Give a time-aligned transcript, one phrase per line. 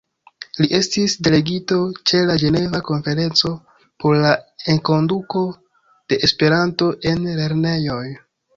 [0.61, 1.77] Li estis delegito
[2.11, 3.53] ĉe la Ĝeneva konferenco
[4.05, 4.33] por la
[4.75, 5.45] enkonduko
[5.77, 8.05] de Esperanto en lernejoj.